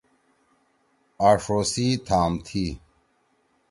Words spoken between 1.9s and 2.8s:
تھام تھی۔